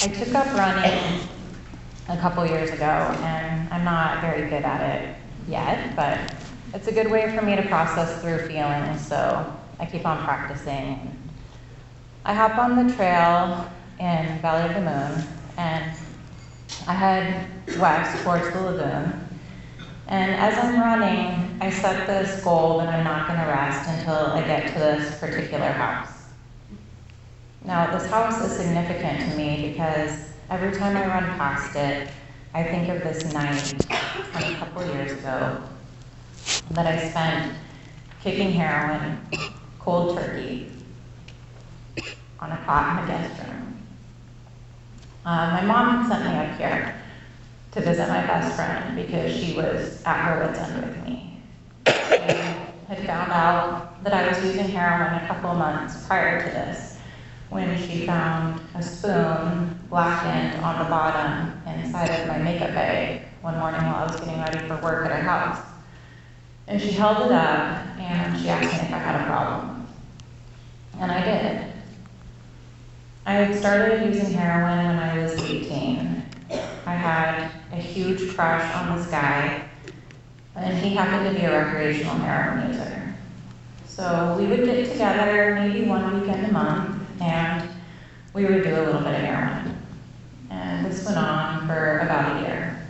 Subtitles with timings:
[0.00, 1.28] I took up running
[2.08, 5.16] a couple years ago, and I'm not very good at it
[5.48, 6.32] yet, but
[6.72, 11.18] it's a good way for me to process through feelings, so I keep on practicing.
[12.24, 15.90] I hop on the trail in Valley of the Moon, and
[16.86, 19.28] I head west towards the lagoon.
[20.06, 24.32] And as I'm running, I set this goal that I'm not going to rest until
[24.32, 26.17] I get to this particular house.
[27.64, 32.08] Now, this house is significant to me because every time I run past it,
[32.54, 33.84] I think of this night
[34.32, 35.60] from a couple years ago
[36.70, 37.54] that I spent
[38.22, 39.18] kicking heroin,
[39.80, 40.70] cold turkey,
[42.38, 43.82] on a cot in the guest room.
[45.24, 47.02] Uh, my mom had sent me up here
[47.72, 51.40] to visit my best friend because she was at her wit's end with me.
[51.86, 56.97] She had found out that I was using heroin a couple months prior to this
[57.50, 63.58] when she found a spoon blackened on the bottom inside of my makeup bag one
[63.58, 65.64] morning while I was getting ready for work at her house.
[66.66, 69.86] And she held it up and she asked me if I had a problem.
[70.98, 71.72] And I did.
[73.24, 76.22] I started using heroin when I was 18.
[76.86, 79.68] I had a huge crush on this guy,
[80.56, 83.14] and he happened to be a recreational heroin user.
[83.86, 87.68] So we would get together maybe one weekend a month, and
[88.34, 89.76] we would do a little bit of heroin.
[90.50, 92.86] And this went on for about a year.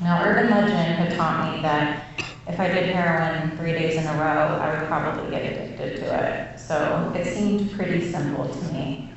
[0.00, 2.04] Now, urban legend had taught me that
[2.48, 6.24] if I did heroin three days in a row, I would probably get addicted to
[6.24, 6.58] it.
[6.58, 9.12] So it seemed pretty simple to me.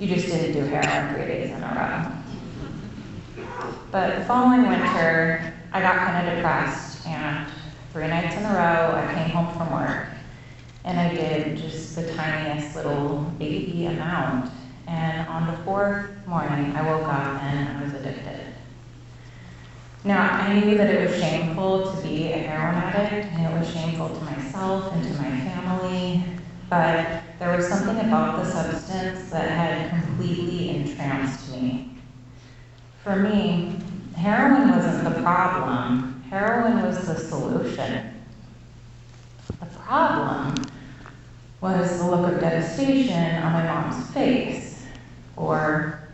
[0.00, 2.14] You just didn't do heroin three days in a
[3.36, 3.44] row.
[3.90, 7.46] But the following winter, I got kind of depressed, and
[7.92, 10.08] three nights in a row, I came home from work,
[10.84, 14.50] and I did just the tiniest little baby amount.
[14.86, 18.54] And on the fourth morning, I woke up and I was addicted.
[20.04, 23.70] Now, I knew that it was shameful to be a heroin addict, and it was
[23.70, 26.22] shameful to myself and to my family,
[26.70, 31.90] but there was something about the substance that had completely entranced me.
[33.02, 33.76] For me,
[34.14, 38.14] heroin wasn't the problem, heroin was the solution.
[39.60, 40.67] The problem
[41.60, 44.86] was the look of devastation on my mom's face,
[45.36, 46.08] or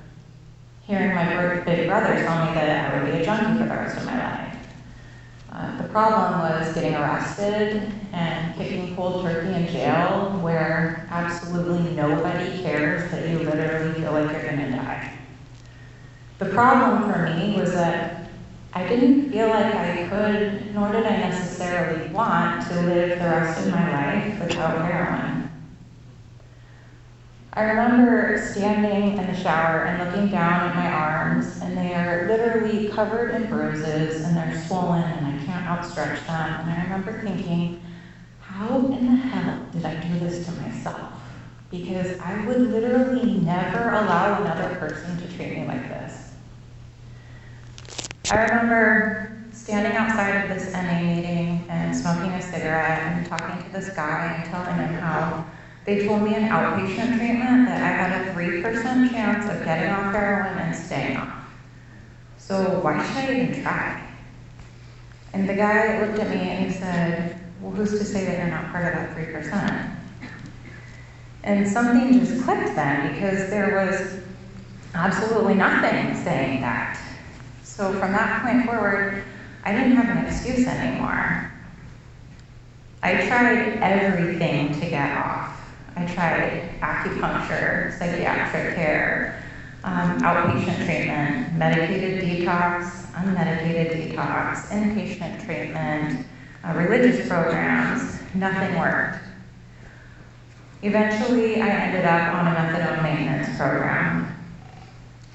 [0.87, 3.99] hearing my big brother tell me that I would be a junkie for the rest
[3.99, 4.56] of my life.
[5.53, 12.60] Uh, the problem was getting arrested and kicking cold turkey in jail where absolutely nobody
[12.62, 15.12] cares that you literally feel like you're going to die.
[16.38, 18.13] The problem for me was that
[18.76, 23.64] I didn't feel like I could, nor did I necessarily want to live the rest
[23.64, 25.48] of my life without heroin.
[27.52, 32.26] I remember standing in the shower and looking down at my arms, and they are
[32.26, 36.60] literally covered in bruises and they're swollen, and I can't outstretch them.
[36.62, 37.80] And I remember thinking,
[38.41, 41.12] how in the hell did I do this to myself?
[41.70, 46.03] Because I would literally never allow another person to treat me like this.
[48.34, 53.72] I remember standing outside of this NA meeting and smoking a cigarette and talking to
[53.72, 55.47] this guy and telling him how
[55.84, 60.12] they told me in outpatient treatment that I had a 3% chance of getting off
[60.12, 61.45] heroin and staying off.
[62.37, 64.05] So why should I even try?
[65.33, 68.49] And the guy looked at me and he said, Well, who's to say that you're
[68.49, 69.97] not part of that 3%?
[71.45, 74.19] And something just clicked then because there was
[74.93, 76.99] absolutely nothing saying that.
[77.74, 79.24] So from that point forward,
[79.64, 81.50] I didn't have an excuse anymore.
[83.02, 85.60] I tried everything to get off.
[85.96, 89.42] I tried acupuncture, psychiatric care,
[89.82, 96.24] um, outpatient treatment, medicated detox, unmedicated detox, inpatient treatment,
[96.62, 98.20] uh, religious programs.
[98.36, 99.18] Nothing worked.
[100.82, 104.34] Eventually, I ended up on a methadone maintenance program.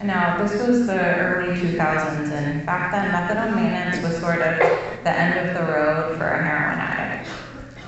[0.02, 4.58] Now, this was the early 2000s, and back then, methadone maintenance was sort of
[5.04, 7.30] the end of the road for a heroin addict.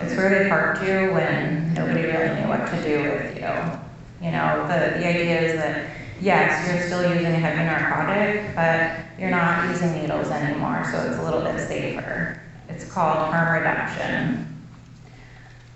[0.02, 4.26] It's where they parked you when nobody really knew what to do with you.
[4.26, 9.06] You know, the, the idea is that, yes, you're still using a heavy narcotic, but
[9.18, 12.42] you're not using needles anymore, so it's a little bit safer.
[12.68, 14.48] It's called harm reduction.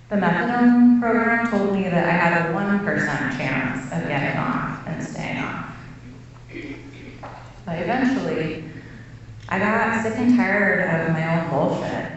[0.09, 5.01] The methadone program told me that I had a 1% chance of getting off and
[5.01, 5.64] staying off.
[7.65, 8.63] But eventually,
[9.49, 12.11] I got sick and tired of my own bullshit.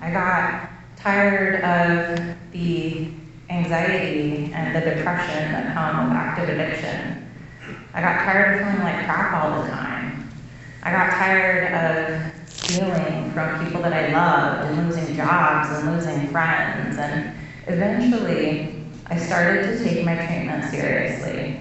[0.00, 3.08] I got tired of the
[3.48, 7.30] anxiety and the depression that come with active addiction.
[7.94, 10.30] I got tired of feeling like crap all the time.
[10.82, 16.28] I got tired of stealing from people that I loved and losing jobs and losing
[16.28, 16.98] friends.
[16.98, 17.34] And
[17.66, 21.60] eventually, I started to take my treatment seriously.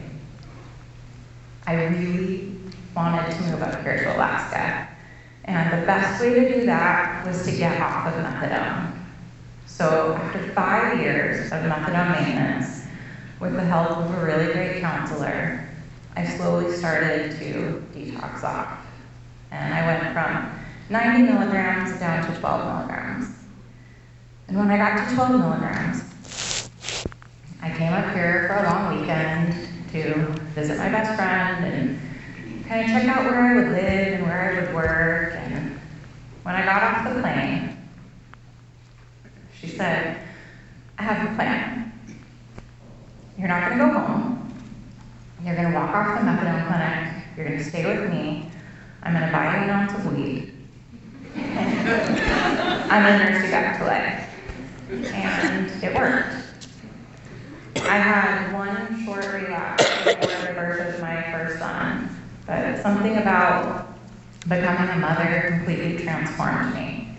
[1.66, 2.52] I really
[2.95, 4.88] wanted to move up here to Alaska.
[5.45, 8.98] And the best way to do that was to get off of methadone.
[9.66, 12.86] So after five years of methadone maintenance,
[13.40, 15.68] with the help of a really great counselor,
[16.16, 18.80] I slowly started to detox off.
[19.51, 23.36] And I went from 90 milligrams down to 12 milligrams.
[24.48, 26.69] And when I got to 12 milligrams,
[27.62, 32.00] I came up here for a long weekend to visit my best friend and
[32.68, 35.33] kind of check out where I would live and where I would work.
[35.36, 35.80] And
[36.44, 37.77] when I got off the plane,
[39.60, 40.19] she said,
[40.98, 41.92] I have a plan.
[43.38, 44.54] You're not going to go home.
[45.44, 47.25] You're going to walk off the methadone clinic.
[47.36, 48.50] You're going to stay with me.
[49.04, 50.54] I'm going to buy you an ounce of weed.
[51.36, 55.13] I'm going to nurse you back to life.
[55.13, 56.44] And it worked.
[57.75, 62.10] I had one short relapse before the birth of my first son,
[62.45, 63.88] but something about
[64.41, 67.15] becoming a mother completely transformed me.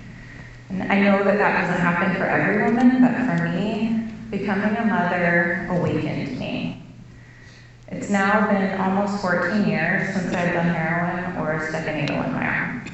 [0.68, 4.84] And I know that that doesn't happen for every woman, but for me, becoming a
[4.84, 6.82] mother awakened me.
[7.88, 12.46] It's now been almost 14 years since I've done heroin or a needle in my
[12.46, 12.84] arm.